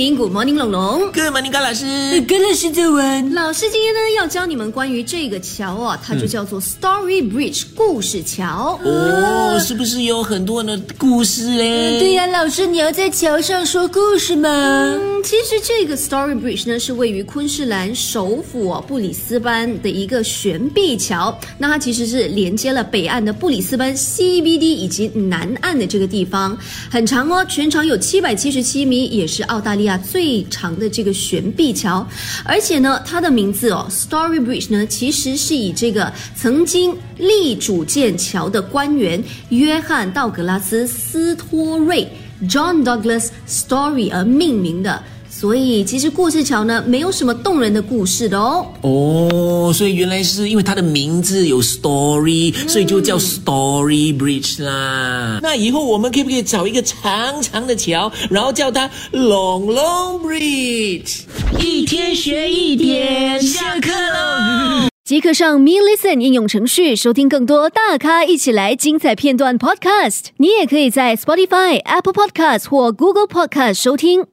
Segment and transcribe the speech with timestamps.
[0.00, 1.12] ！Good 玲，Good morning，龙龙。
[1.12, 1.84] ！Good morning，高老师。
[2.22, 3.34] 跟老师早安。
[3.34, 8.80] 老师今天呢要教你们关于这个桥啊，它就叫做 Story Bridge 故事桥。
[8.82, 11.98] 哦，是不是有很多的故事嘞？
[11.98, 14.48] 对呀、老师，你要在桥上说故事吗？
[14.48, 26.56] 嗯，其实这个 Story Bridge 呢是位于昆士兰首府哦布里斯班的一个悬臂桥，那它其实是连接了北岸的布里斯班 CBD 以及南岸的这个地方，
[26.90, 32.06] 很长哦，全长有七百七十七米，也是澳大利亚最长的这个悬臂桥，
[32.44, 42.08] 而且呢，它的名字哦 Story Bridge 呢其实是以这个曾经立主建桥的官员约翰道格拉斯斯托瑞。
[42.48, 48.66] John Douglas Story 而命名的，所以其实故事桥呢没有什么动人的故事的哦。
[48.82, 55.38] 哦，所以原来是因为它的名字有 story，、所以就叫 Story Bridge 啦。
[55.40, 61.20] 那以后我们可不可以找一个长长的桥，然后叫它 Long Long Bridge？
[61.58, 64.88] 一天学一点，下课喽！
[65.04, 70.26] 即刻上 Me Listen 应用程序收听更多大咖一起来精彩片段 Podcast。
[70.36, 74.24] 你也可以在 Spotify、Apple Podcast 或 Google Podcast 收听。